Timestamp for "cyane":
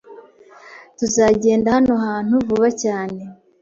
2.83-3.19